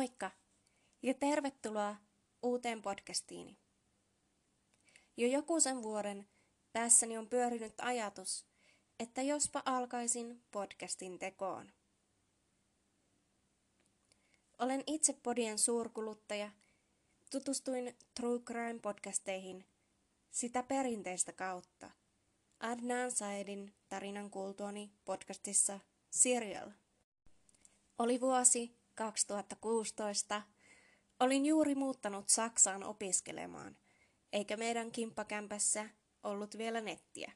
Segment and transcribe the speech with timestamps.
[0.00, 0.30] Moikka
[1.02, 1.96] ja tervetuloa
[2.42, 3.58] uuteen podcastiini.
[5.16, 6.28] Jo joku sen vuoden
[6.72, 8.46] päässäni on pyörinyt ajatus,
[9.00, 11.72] että jospa alkaisin podcastin tekoon.
[14.58, 16.50] Olen itse podien suurkuluttaja.
[17.30, 19.64] Tutustuin True Crime podcasteihin
[20.30, 21.90] sitä perinteistä kautta.
[22.60, 26.70] Adnan Saedin tarinan kuultuani podcastissa Serial.
[27.98, 30.42] Oli vuosi 2016.
[31.20, 33.76] Olin juuri muuttanut Saksaan opiskelemaan,
[34.32, 35.88] eikä meidän kimppakämpässä
[36.22, 37.32] ollut vielä nettiä.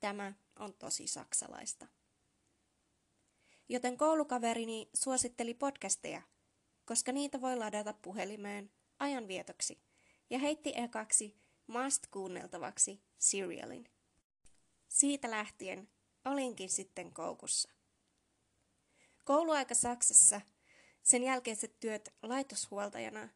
[0.00, 1.86] Tämä on tosi saksalaista.
[3.68, 6.22] Joten koulukaverini suositteli podcasteja,
[6.84, 9.80] koska niitä voi ladata puhelimeen ajanvietoksi,
[10.30, 11.36] ja heitti ekaksi
[11.66, 13.90] must kuunneltavaksi serialin.
[14.88, 15.88] Siitä lähtien
[16.24, 17.68] olinkin sitten koukussa.
[19.24, 20.40] Kouluaika Saksassa,
[21.06, 23.28] sen jälkeiset työt laitoshuoltajana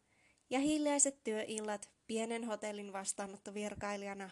[0.49, 4.29] ja hiljaiset työillat pienen hotellin vastaanottovirkailijana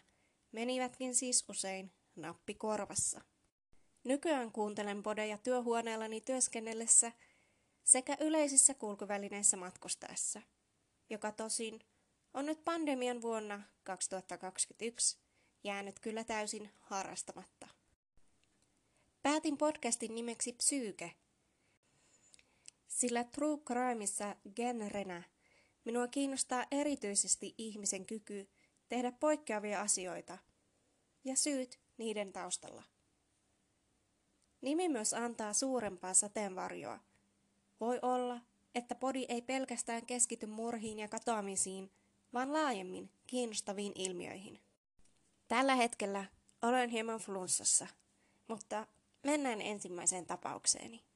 [0.51, 3.21] menivätkin siis usein nappikorvassa.
[4.03, 7.11] Nykyään kuuntelen podeja työhuoneellani työskennellessä
[7.83, 10.41] sekä yleisissä kulkuvälineissä matkustaessa,
[11.09, 11.79] joka tosin
[12.33, 15.17] on nyt pandemian vuonna 2021
[15.63, 17.67] jäänyt kyllä täysin harrastamatta.
[19.21, 21.11] Päätin podcastin nimeksi Psyyke,
[22.99, 25.23] sillä true crimeissa genrenä
[25.85, 28.49] minua kiinnostaa erityisesti ihmisen kyky
[28.89, 30.37] tehdä poikkeavia asioita
[31.23, 32.83] ja syyt niiden taustalla.
[34.61, 36.99] Nimi myös antaa suurempaa sateenvarjoa.
[37.79, 38.41] Voi olla,
[38.75, 41.91] että podi ei pelkästään keskity murhiin ja katoamisiin,
[42.33, 44.59] vaan laajemmin kiinnostaviin ilmiöihin.
[45.47, 46.25] Tällä hetkellä
[46.61, 47.87] olen hieman flunssassa,
[48.47, 48.87] mutta
[49.23, 51.08] mennään ensimmäiseen tapaukseeni.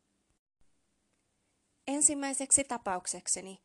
[1.87, 3.61] Ensimmäiseksi tapauksekseni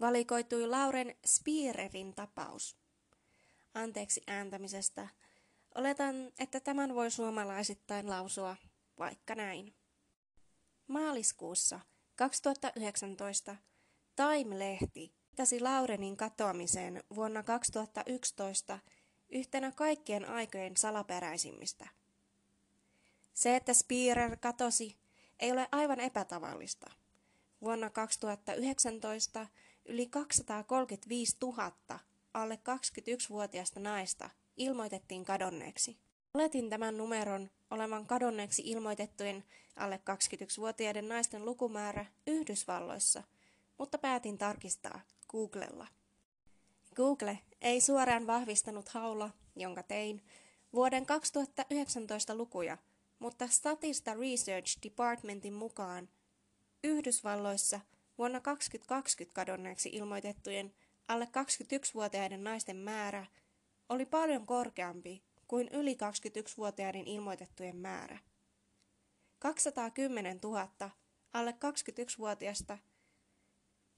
[0.00, 2.76] valikoitui Lauren Spiererin tapaus.
[3.74, 5.08] Anteeksi ääntämisestä.
[5.74, 8.56] Oletan, että tämän voi suomalaisittain lausua
[8.98, 9.74] vaikka näin.
[10.86, 11.80] Maaliskuussa
[12.16, 13.56] 2019
[14.16, 18.78] Time-lehti viittasi Laurenin katoamiseen vuonna 2011
[19.28, 21.88] yhtenä kaikkien aikojen salaperäisimmistä.
[23.34, 24.96] Se, että Spearer katosi,
[25.38, 26.90] ei ole aivan epätavallista.
[27.60, 29.46] Vuonna 2019
[29.84, 31.72] yli 235 000
[32.34, 35.98] alle 21-vuotiaista naista ilmoitettiin kadonneeksi.
[36.34, 39.44] Oletin tämän numeron olevan kadonneeksi ilmoitettujen
[39.76, 43.22] alle 21-vuotiaiden naisten lukumäärä Yhdysvalloissa,
[43.78, 45.86] mutta päätin tarkistaa Googlella.
[46.94, 50.22] Google ei suoraan vahvistanut haulla, jonka tein,
[50.72, 52.78] vuoden 2019 lukuja,
[53.18, 56.08] mutta Statista Research Departmentin mukaan
[56.84, 57.80] Yhdysvalloissa
[58.18, 60.74] vuonna 2020 kadonneeksi ilmoitettujen
[61.08, 63.26] alle 21-vuotiaiden naisten määrä
[63.88, 68.18] oli paljon korkeampi kuin yli 21-vuotiaiden ilmoitettujen määrä.
[69.38, 70.90] 210 000
[71.32, 72.78] alle 21-vuotiaista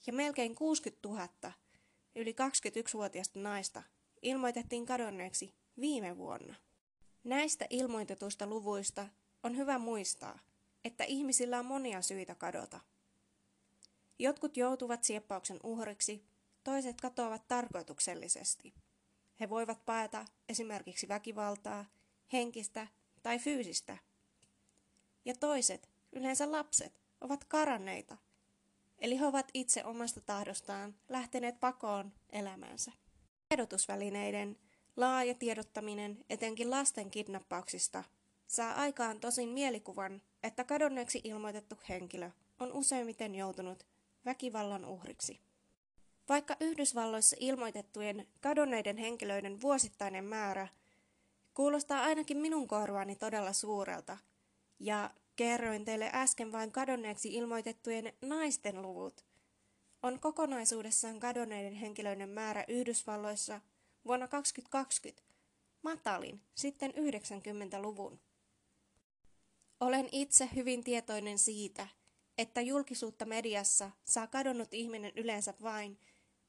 [0.06, 1.28] ja melkein 60 000
[2.15, 3.83] yli 21-vuotiaista naista
[4.22, 6.55] ilmoitettiin kadonneeksi viime vuonna.
[7.25, 9.09] Näistä ilmoitetuista luvuista
[9.43, 10.38] on hyvä muistaa,
[10.84, 12.81] että ihmisillä on monia syitä kadota.
[14.19, 16.25] Jotkut joutuvat sieppauksen uhriksi,
[16.65, 18.75] toiset katoavat tarkoituksellisesti.
[19.41, 21.84] He voivat paeta esimerkiksi väkivaltaa,
[22.33, 22.87] henkistä
[23.22, 23.99] tai fyysistä.
[25.25, 28.17] Ja toiset, yleensä lapset, ovat karanneita–
[28.99, 32.93] Eli he ovat itse omasta tahdostaan lähteneet pakoon elämäänsä.
[33.49, 34.56] Tiedotusvälineiden
[34.97, 38.05] laaja tiedottaminen etenkin lasten kidnappauksista
[38.47, 43.87] saa aikaan tosin mielikuvan, että kadonneeksi ilmoitettu henkilö on useimmiten joutunut
[44.25, 45.41] väkivallan uhriksi.
[46.28, 50.69] Vaikka Yhdysvalloissa ilmoitettujen kadonneiden henkilöiden vuosittainen määrä
[51.55, 54.19] kuulostaa ainakin minun korvaani todella suurelta,
[54.79, 59.25] ja Kerroin teille äsken vain kadonneeksi ilmoitettujen naisten luvut.
[60.02, 63.61] On kokonaisuudessaan kadonneiden henkilöiden määrä Yhdysvalloissa
[64.05, 65.23] vuonna 2020
[65.82, 68.20] matalin sitten 90-luvun.
[69.80, 71.88] Olen itse hyvin tietoinen siitä,
[72.38, 75.98] että julkisuutta mediassa saa kadonnut ihminen yleensä vain,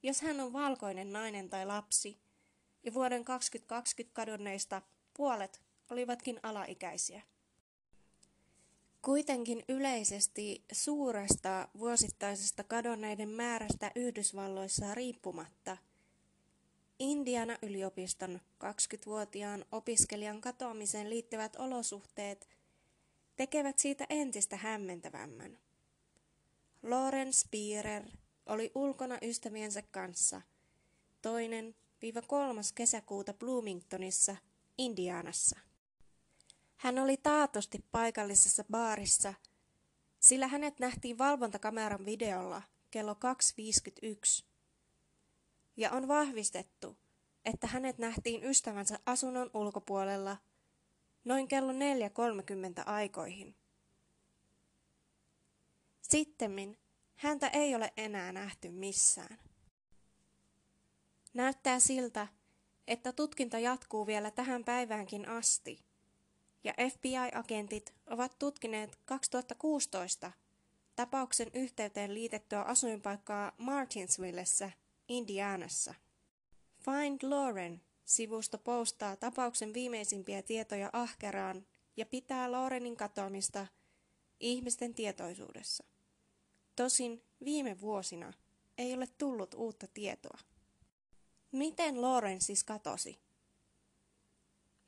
[0.04, 2.20] jos hän on valkoinen nainen tai lapsi,
[2.84, 4.82] ja vuoden 2020 kadonneista
[5.18, 7.22] puolet olivatkin alaikäisiä.
[9.02, 15.78] Kuitenkin yleisesti suuresta vuosittaisesta kadonneiden määrästä Yhdysvalloissa riippumatta
[17.00, 22.59] Indiana yliopiston 20-vuotiaan opiskelijan katoamiseen liittyvät olosuhteet
[23.40, 25.60] tekevät siitä entistä hämmentävämmän.
[26.84, 28.04] Lauren Spierer
[28.46, 30.42] oli ulkona ystäviensä kanssa
[31.22, 34.36] toinen viiva kolmas kesäkuuta Bloomingtonissa,
[34.78, 35.60] Indianassa.
[36.78, 39.34] Hän oli taatusti paikallisessa baarissa,
[40.20, 44.46] sillä hänet nähtiin valvontakameran videolla kello 2.51.
[45.78, 46.98] Ja on vahvistettu,
[47.46, 50.38] että hänet nähtiin ystävänsä asunnon ulkopuolella
[51.24, 51.78] noin kello 4.30
[52.86, 53.56] aikoihin.
[56.02, 56.78] Sittemmin
[57.16, 59.38] häntä ei ole enää nähty missään.
[61.34, 62.28] Näyttää siltä,
[62.88, 65.80] että tutkinta jatkuu vielä tähän päiväänkin asti,
[66.64, 70.32] ja FBI-agentit ovat tutkineet 2016
[70.96, 74.72] tapauksen yhteyteen liitettyä asuinpaikkaa Martinsvillessä,
[75.08, 75.94] Indianassa.
[76.80, 81.66] Find Lauren sivusto postaa tapauksen viimeisimpiä tietoja ahkeraan
[81.98, 83.68] ja pitää Laurenin katoamista
[84.40, 85.84] ihmisten tietoisuudessa.
[86.76, 88.34] Tosin viime vuosina
[88.78, 90.38] ei ole tullut uutta tietoa.
[91.52, 93.20] Miten Lauren siis katosi?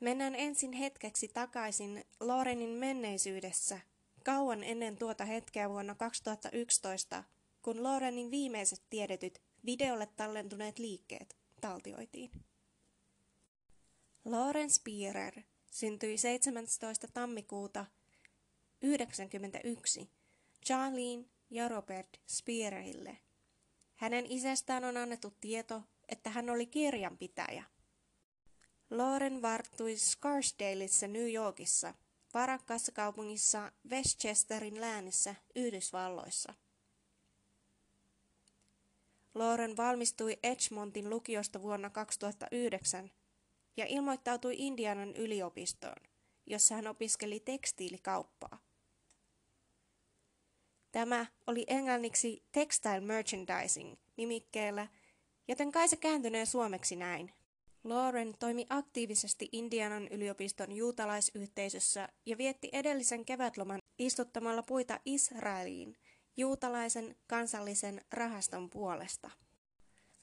[0.00, 3.80] Mennään ensin hetkeksi takaisin Laurenin menneisyydessä,
[4.24, 7.24] kauan ennen tuota hetkeä vuonna 2011,
[7.62, 12.30] kun Laurenin viimeiset tiedetyt videolle tallentuneet liikkeet taltioitiin.
[14.24, 17.08] Lauren Spierer syntyi 17.
[17.12, 17.86] tammikuuta
[18.80, 20.10] 1991
[20.66, 23.18] Charlene ja Robert Spiererille.
[23.94, 27.64] Hänen isästään on annettu tieto, että hän oli kirjanpitäjä.
[28.90, 31.94] Lauren varttui Scarsdaleissa New Yorkissa,
[32.34, 36.54] varakkaassa kaupungissa Westchesterin läänissä Yhdysvalloissa.
[39.34, 43.10] Lauren valmistui Edgemontin lukiosta vuonna 2009
[43.76, 46.02] ja ilmoittautui Indianan yliopistoon,
[46.46, 48.58] jossa hän opiskeli tekstiilikauppaa.
[50.92, 54.88] Tämä oli englanniksi textile merchandising nimikkeellä,
[55.48, 57.32] joten kai se kääntynee suomeksi näin.
[57.84, 65.96] Lauren toimi aktiivisesti Indianan yliopiston juutalaisyhteisössä ja vietti edellisen kevätloman istuttamalla puita Israeliin
[66.36, 69.30] juutalaisen kansallisen rahaston puolesta.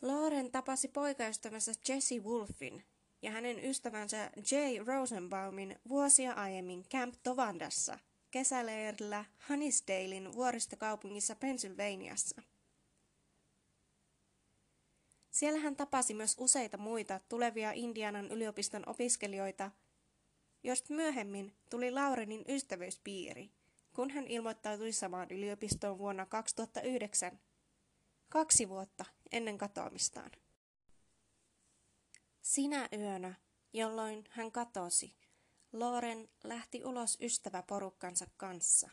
[0.01, 2.83] Lauren tapasi poikaystävänsä Jesse Wolfin
[3.21, 7.99] ja hänen ystävänsä Jay Rosenbaumin vuosia aiemmin Camp Tovandassa
[8.31, 12.41] kesäleirillä Honeysdalein vuoristokaupungissa Pennsylvaniassa.
[15.31, 19.71] Siellä hän tapasi myös useita muita tulevia Indianan yliopiston opiskelijoita,
[20.63, 23.51] joista myöhemmin tuli Laurenin ystävyyspiiri,
[23.95, 27.39] kun hän ilmoittautui samaan yliopistoon vuonna 2009,
[28.29, 30.31] kaksi vuotta ennen katoamistaan.
[32.41, 33.33] Sinä yönä,
[33.73, 35.15] jolloin hän katosi,
[35.73, 38.89] Loren lähti ulos ystäväporukkansa kanssa.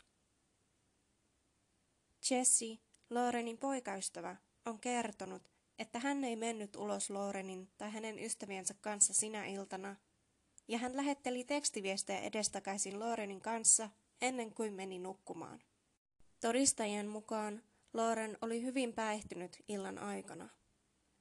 [2.31, 2.79] Jesse,
[3.11, 9.47] Lorenin poikaystävä, on kertonut, että hän ei mennyt ulos Lorenin tai hänen ystäviensä kanssa sinä
[9.47, 9.97] iltana,
[10.69, 13.91] ja hän lähetteli tekstiviestejä edestakaisin Lorenin kanssa
[14.21, 15.63] ennen kuin meni nukkumaan.
[16.41, 17.63] Todistajien mukaan
[17.93, 20.49] Loren oli hyvin päihtynyt illan aikana.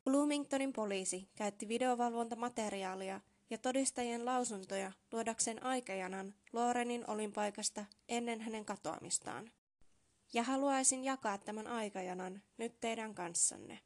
[0.05, 9.51] Bloomingtonin poliisi käytti videovalvontamateriaalia ja todistajien lausuntoja luodakseen aikajanan Lorenin olinpaikasta ennen hänen katoamistaan.
[10.33, 13.79] Ja haluaisin jakaa tämän aikajanan nyt teidän kanssanne.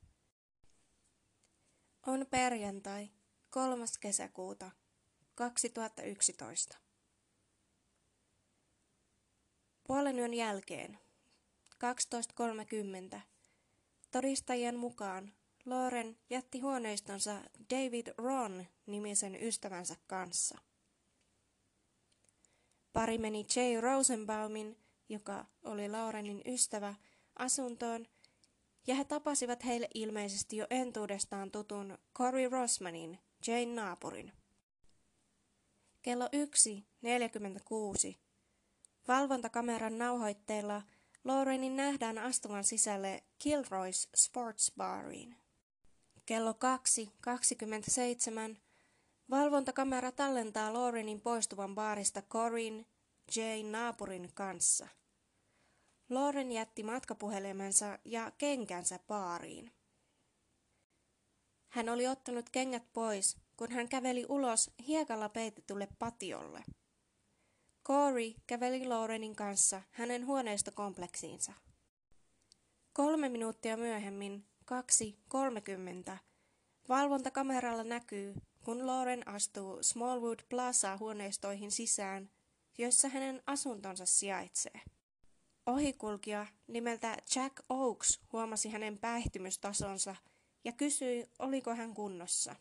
[2.07, 3.09] On perjantai,
[3.49, 3.85] 3.
[3.99, 4.71] kesäkuuta
[5.35, 6.77] 2011.
[9.87, 10.99] Puolen yön jälkeen,
[13.15, 13.19] 12.30,
[14.11, 15.38] todistajien mukaan
[15.69, 20.57] Lauren jätti huoneistonsa David Ron nimisen ystävänsä kanssa.
[22.93, 24.77] Pari meni Jay Rosenbaumin,
[25.09, 26.95] joka oli Laurenin ystävä,
[27.35, 28.05] asuntoon
[28.87, 34.33] ja he tapasivat heille ilmeisesti jo entuudestaan tutun Cory Rosmanin, Jane naapurin.
[36.01, 38.17] Kello 1.46.
[39.07, 40.81] Valvontakameran nauhoitteilla
[41.23, 45.38] Laurenin nähdään astuvan sisälle Kilroy's Sports Bariin.
[46.29, 46.51] Kello
[48.51, 48.57] 2.27
[49.29, 52.85] valvontakamera tallentaa Laurenin poistuvan baarista Corin,
[53.35, 54.87] Jane naapurin kanssa.
[56.09, 59.71] Lauren jätti matkapuhelimensa ja kenkänsä baariin.
[61.69, 66.63] Hän oli ottanut kengät pois, kun hän käveli ulos hiekalla peitetylle patiolle.
[67.87, 71.53] Corey käveli Laurenin kanssa hänen huoneistokompleksiinsa.
[72.93, 76.17] Kolme minuuttia myöhemmin 2.30.
[76.89, 78.33] Valvontakameralla näkyy,
[78.63, 82.29] kun Lauren astuu Smallwood Plaza huoneistoihin sisään,
[82.77, 84.81] joissa hänen asuntonsa sijaitsee.
[85.65, 90.15] Ohikulkija nimeltä Jack Oaks huomasi hänen päihtymystasonsa
[90.63, 92.55] ja kysyi, oliko hän kunnossa.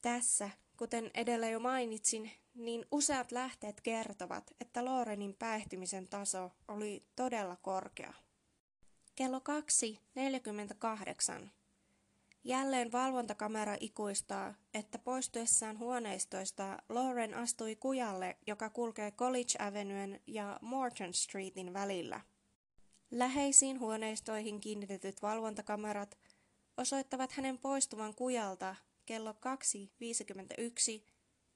[0.00, 7.56] Tässä, kuten edellä jo mainitsin, niin useat lähteet kertovat, että Lorenin päihtymisen taso oli todella
[7.56, 8.14] korkea.
[9.14, 9.40] Kello
[11.40, 11.48] 2.48.
[12.44, 21.14] Jälleen valvontakamera ikuistaa, että poistuessaan huoneistoista Lauren astui kujalle, joka kulkee College Avenuen ja Morton
[21.14, 22.20] Streetin välillä.
[23.10, 26.18] Läheisiin huoneistoihin kiinnitetyt valvontakamerat
[26.76, 28.76] osoittavat hänen poistuvan kujalta
[29.06, 31.02] kello 2.51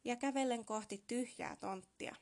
[0.04, 2.16] ja kävellen kohti tyhjää tonttia.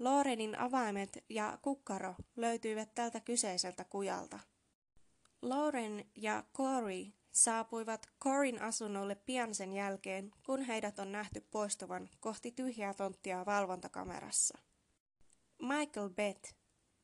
[0.00, 4.38] Lorenin avaimet ja kukkaro löytyivät tältä kyseiseltä kujalta.
[5.42, 12.52] Lauren ja Corey saapuivat Corin asunnolle pian sen jälkeen, kun heidät on nähty poistuvan kohti
[12.52, 14.58] tyhjää tonttia valvontakamerassa.
[15.62, 16.44] Michael Bett,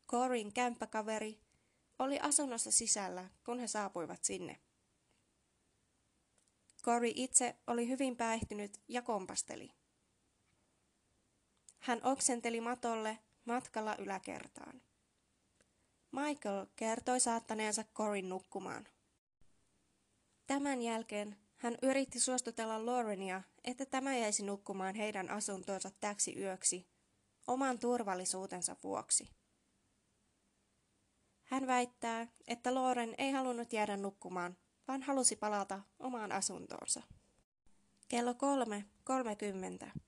[0.08, 1.40] Corin kämppäkaveri,
[1.98, 4.60] oli asunnossa sisällä, kun he saapuivat sinne.
[6.82, 9.75] Corey itse oli hyvin päihtynyt ja kompasteli.
[11.86, 14.82] Hän oksenteli matolle matkalla yläkertaan.
[16.12, 18.88] Michael kertoi saattaneensa Corin nukkumaan.
[20.46, 26.88] Tämän jälkeen hän yritti suostutella Laurenia, että tämä jäisi nukkumaan heidän asuntoonsa täksi yöksi,
[27.46, 29.28] oman turvallisuutensa vuoksi.
[31.42, 34.56] Hän väittää, että Lauren ei halunnut jäädä nukkumaan,
[34.88, 37.02] vaan halusi palata omaan asuntoonsa.
[38.08, 40.05] Kello 3.30.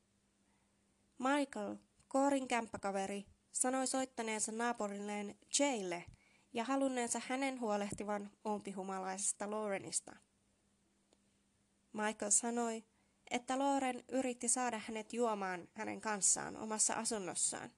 [1.18, 1.76] Michael,
[2.08, 6.04] Koorin kämppäkaveri, sanoi soittaneensa naapurilleen Jaylle
[6.52, 10.16] ja halunneensa hänen huolehtivan umpihumalaisesta Laurenista.
[11.92, 12.84] Michael sanoi,
[13.30, 17.70] että Lauren yritti saada hänet juomaan hänen kanssaan omassa asunnossaan.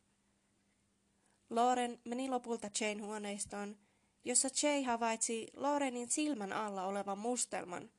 [1.51, 3.79] Lauren meni lopulta Jane huoneistoon,
[4.25, 7.91] jossa Jay havaitsi Laurenin silmän alla olevan mustelman,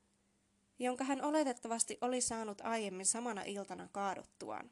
[0.80, 4.72] jonka hän oletettavasti oli saanut aiemmin samana iltana kaaduttuaan.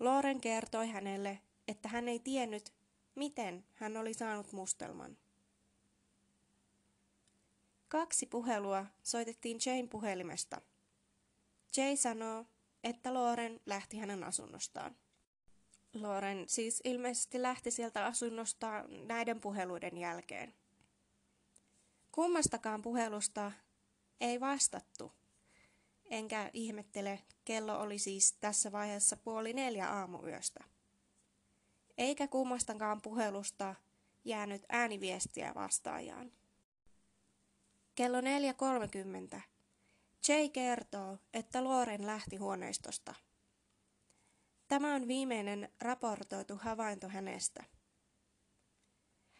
[0.00, 2.72] Loren kertoi hänelle, että hän ei tiennyt,
[3.14, 5.18] miten hän oli saanut mustelman.
[7.88, 10.60] Kaksi puhelua soitettiin Jane puhelimesta.
[11.76, 12.44] Jay sanoo,
[12.84, 14.96] että Loren lähti hänen asunnostaan.
[15.94, 20.54] Loren siis ilmeisesti lähti sieltä asunnosta näiden puheluiden jälkeen.
[22.12, 23.52] Kummastakaan puhelusta
[24.20, 25.12] ei vastattu
[26.10, 30.64] enkä ihmettele, kello oli siis tässä vaiheessa puoli neljä aamuyöstä.
[31.98, 33.74] Eikä kummastakaan puhelusta
[34.24, 36.32] jäänyt ääniviestiä vastaajaan.
[37.94, 39.40] Kello 4.30.
[40.28, 43.14] Jay kertoo, että Loren lähti huoneistosta.
[44.68, 47.64] Tämä on viimeinen raportoitu havainto hänestä.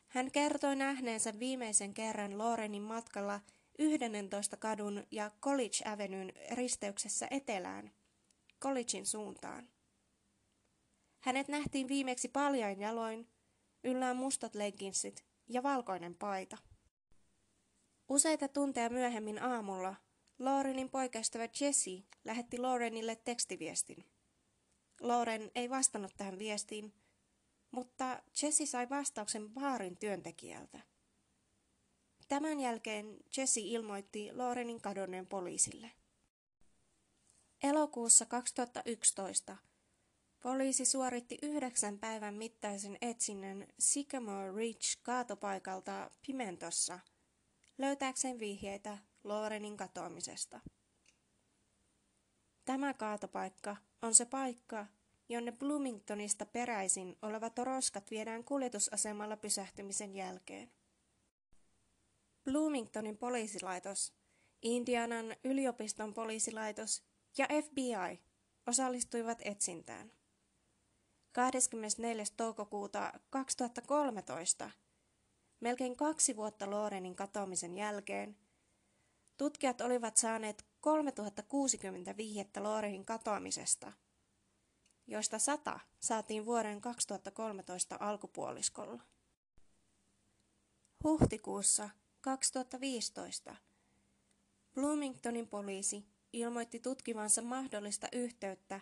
[0.08, 3.40] Hän kertoi nähneensä viimeisen kerran Lorenin matkalla
[3.80, 7.92] 11 kadun ja College Avenuen risteyksessä etelään,
[8.60, 9.68] Collegein suuntaan.
[11.20, 13.28] Hänet nähtiin viimeksi paljain jaloin,
[13.84, 16.58] yllään mustat legginsit ja valkoinen paita.
[18.08, 19.94] Useita tunteja myöhemmin aamulla
[20.38, 21.90] Laurenin poikaystävä Jesse
[22.25, 24.04] lähetti Laurenille tekstiviestin.
[25.00, 26.94] Lauren ei vastannut tähän viestiin,
[27.70, 30.80] mutta Jesse sai vastauksen baarin työntekijältä.
[32.30, 35.90] Tämän jälkeen Jesse ilmoitti Lorenin kadonneen poliisille.
[37.62, 39.56] Elokuussa 2011
[40.42, 46.99] poliisi suoritti yhdeksän päivän mittaisen etsinnän Sycamore Ridge kaatopaikalta Pimentossa
[47.78, 50.60] löytääkseen vihjeitä Lorenin katoamisesta.
[52.64, 54.87] Tämä kaatopaikka on se paikka,
[55.28, 60.79] jonne Bloomingtonista peräisin olevat roskat viedään kuljetusasemalla pysähtymisen jälkeen.
[62.44, 64.14] Bloomingtonin poliisilaitos,
[64.62, 67.04] Indianan yliopiston poliisilaitos
[67.38, 68.23] ja FBI
[68.66, 70.12] osallistuivat etsintään.
[71.32, 72.25] 24.
[72.37, 74.70] toukokuuta 2013,
[75.61, 78.37] melkein kaksi vuotta Lorenin katoamisen jälkeen,
[79.37, 83.92] tutkijat olivat saaneet 3060 vihjettä Lorenin katoamisesta,
[85.06, 89.02] joista 100 saatiin vuoden 2013 alkupuoliskolla.
[91.04, 93.56] Huhtikuussa 2015
[94.74, 98.80] Bloomingtonin poliisi ilmoitti tutkivansa mahdollista yhteyttä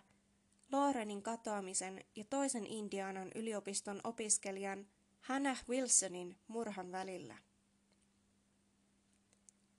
[0.72, 4.86] Lorenin katoamisen ja toisen Indianan yliopiston opiskelijan
[5.20, 7.38] Hannah Wilsonin murhan välillä.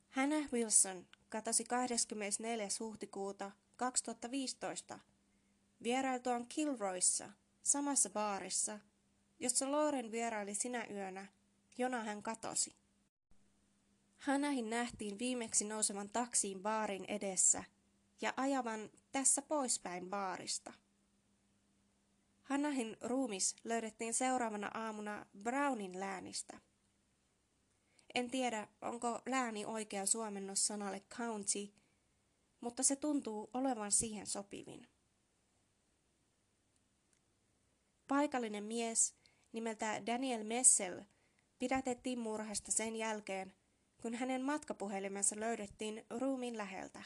[0.09, 2.67] Hannah Wilson katosi 24.
[2.79, 4.99] huhtikuuta 2015
[5.83, 7.29] vierailtuaan Kilroyssa
[7.63, 8.79] samassa baarissa,
[9.39, 11.27] jossa Loren vieraili sinä yönä,
[11.77, 12.75] jona hän katosi.
[14.19, 17.63] Hanahin nähtiin viimeksi nousevan taksiin baarin edessä
[18.21, 20.73] ja ajavan tässä poispäin baarista.
[22.43, 26.59] Hanahin ruumis löydettiin seuraavana aamuna Brownin läänistä.
[28.15, 31.73] En tiedä, onko lääni oikea suomennos sanalle county,
[32.61, 34.87] mutta se tuntuu olevan siihen sopivin.
[38.07, 39.15] Paikallinen mies
[39.51, 41.01] nimeltä Daniel Messel
[41.59, 43.53] pidätettiin murhasta sen jälkeen,
[44.01, 47.03] kun hänen matkapuhelimensa löydettiin ruumin läheltä.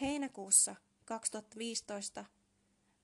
[0.00, 2.24] Heinäkuussa 2015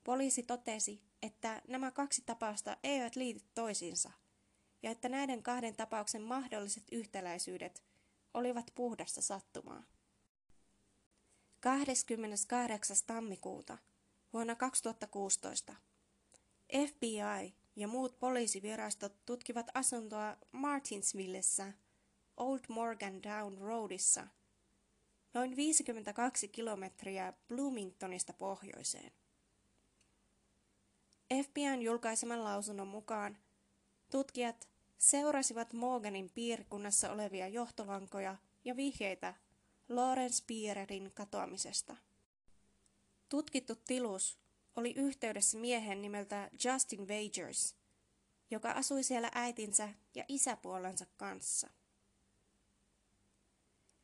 [0.05, 4.11] poliisi totesi, että nämä kaksi tapausta eivät liity toisiinsa
[4.83, 7.85] ja että näiden kahden tapauksen mahdolliset yhtäläisyydet
[8.35, 9.83] olivat puhdasta sattumaa.
[11.61, 12.97] 28.
[13.07, 13.79] tammikuuta
[14.33, 15.75] vuonna 2016
[16.89, 21.73] FBI ja muut poliisivirastot tutkivat asuntoa Martinsvillessä
[22.37, 24.27] Old Morgan Down Roadissa,
[25.35, 29.13] noin 52 kilometriä Bloomingtonista pohjoiseen.
[31.45, 33.39] FBIn julkaiseman lausunnon mukaan
[34.11, 39.35] tutkijat seurasivat Morganin piirikunnassa olevia johtolankoja ja vihjeitä
[39.89, 41.97] Lawrence Piererin katoamisesta.
[43.29, 44.39] Tutkittu tilus
[44.77, 47.77] oli yhteydessä miehen nimeltä Justin Vagers,
[48.51, 51.71] joka asui siellä äitinsä ja isäpuolensa kanssa.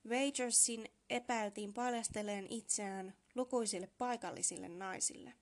[0.09, 5.33] Wagersin epäiltiin paljasteleen itseään lukuisille paikallisille naisille.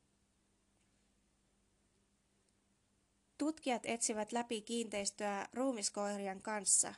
[3.38, 6.94] Tutkijat etsivät läpi kiinteistöä ruumiskoirien kanssa,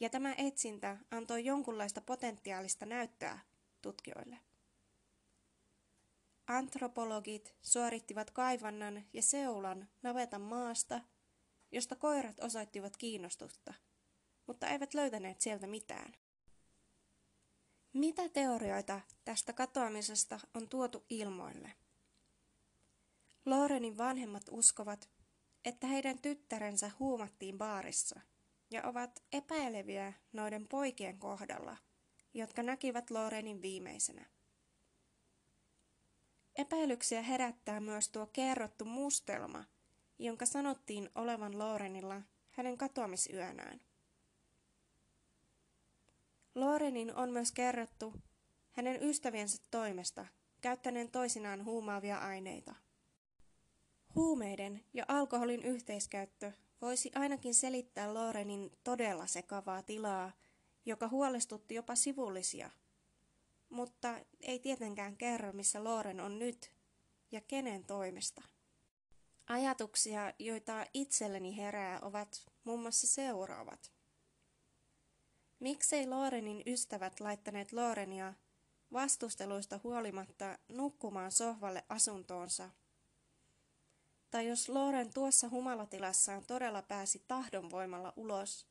[0.00, 3.38] ja tämä etsintä antoi jonkunlaista potentiaalista näyttöä
[3.82, 4.38] tutkijoille.
[6.46, 11.00] Antropologit suorittivat kaivannan ja seulan navetan maasta,
[11.72, 13.74] josta koirat osoittivat kiinnostusta,
[14.46, 16.12] mutta eivät löytäneet sieltä mitään.
[17.92, 21.72] Mitä teorioita tästä katoamisesta on tuotu ilmoille?
[23.46, 25.10] Lorenin vanhemmat uskovat,
[25.64, 28.20] että heidän tyttärensä huumattiin baarissa
[28.70, 31.76] ja ovat epäileviä noiden poikien kohdalla,
[32.34, 34.26] jotka näkivät Lorenin viimeisenä.
[36.56, 39.64] Epäilyksiä herättää myös tuo kerrottu mustelma,
[40.18, 43.80] jonka sanottiin olevan Lorenilla hänen katoamisyönään.
[46.60, 48.14] Lorenin on myös kerrottu
[48.72, 50.26] hänen ystäviensä toimesta
[50.60, 52.74] käyttäneen toisinaan huumaavia aineita.
[54.14, 60.32] Huumeiden ja alkoholin yhteiskäyttö voisi ainakin selittää Lorenin todella sekavaa tilaa,
[60.86, 62.70] joka huolestutti jopa sivullisia–
[63.68, 66.72] mutta ei tietenkään kerro, missä Loren on nyt
[67.32, 68.42] ja kenen toimesta.
[69.46, 73.92] Ajatuksia, joita itselleni herää, ovat muun muassa seuraavat.
[75.60, 78.34] Miksei Lorenin ystävät laittaneet Lorenia
[78.92, 82.70] vastusteluista huolimatta nukkumaan sohvalle asuntoonsa?
[84.30, 88.66] Tai jos Loren tuossa humalatilassaan todella pääsi tahdonvoimalla ulos,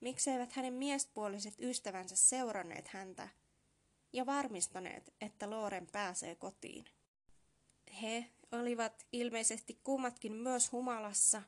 [0.00, 3.28] mikseivät hänen miespuoliset ystävänsä seuranneet häntä–
[4.14, 6.84] ja varmistaneet, että Loren pääsee kotiin.
[8.02, 11.42] He olivat ilmeisesti kummatkin myös humalassa,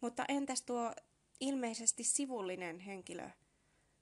[0.00, 0.92] mutta entäs tuo
[1.40, 3.30] ilmeisesti sivullinen henkilö,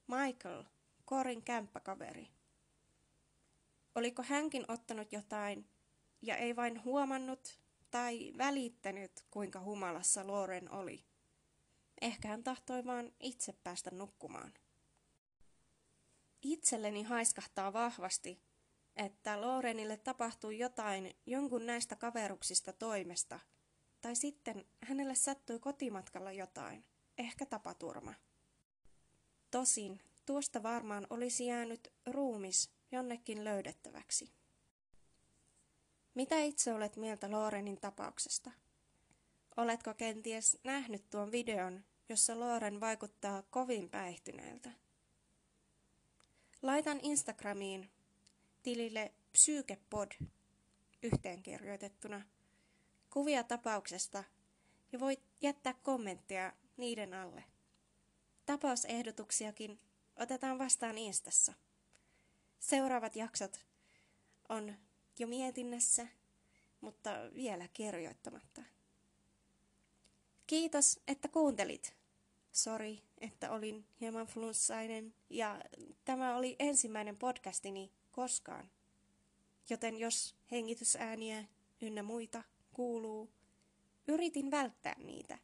[0.07, 0.63] Michael,
[1.05, 2.27] Korin kämppäkaveri?
[3.95, 5.69] Oliko hänkin ottanut jotain
[6.21, 7.59] ja ei vain huomannut
[7.91, 11.05] tai välittänyt, kuinka humalassa Loren oli?
[12.01, 14.53] Ehkä hän tahtoi vain itse päästä nukkumaan.
[16.41, 18.41] Itselleni haiskahtaa vahvasti,
[18.95, 23.39] että Lorenille tapahtui jotain jonkun näistä kaveruksista toimesta,
[24.01, 26.85] tai sitten hänelle sattui kotimatkalla jotain,
[27.17, 28.13] ehkä tapaturma.
[29.55, 34.31] Tosin tuosta varmaan olisi jäänyt ruumis jonnekin löydettäväksi.
[36.15, 38.51] Mitä itse olet mieltä Lorenin tapauksesta?
[39.57, 44.71] Oletko kenties nähnyt tuon videon, jossa Loren vaikuttaa kovin päihtyneeltä?
[46.61, 47.89] Laitan Instagramiin
[48.63, 50.11] tilille psykepod
[51.03, 52.21] yhteenkirjoitettuna
[53.09, 54.23] kuvia tapauksesta
[54.91, 57.54] ja voit jättää kommentteja niiden alle.
[58.45, 59.79] Tapausehdotuksiakin
[60.15, 61.53] otetaan vastaan Instassa.
[62.59, 63.59] Seuraavat jaksot
[64.49, 64.75] on
[65.19, 66.07] jo mietinnässä,
[66.81, 68.61] mutta vielä kirjoittamatta.
[70.47, 71.95] Kiitos, että kuuntelit.
[72.51, 75.61] Sori, että olin hieman flunssainen ja
[76.05, 78.69] tämä oli ensimmäinen podcastini koskaan.
[79.69, 81.45] Joten jos hengitysääniä
[81.81, 83.29] ynnä muita kuuluu,
[84.07, 85.37] yritin välttää niitä.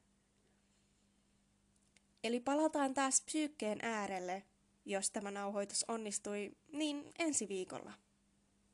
[2.23, 4.43] Eli palataan taas psyykkeen äärelle,
[4.86, 7.93] jos tämä nauhoitus onnistui, niin ensi viikolla.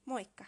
[0.05, 0.45] Moikka!